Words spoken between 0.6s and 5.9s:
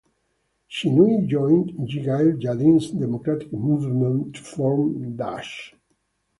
Shinui joined Yigael Yadin's Democratic Movement to form Dash.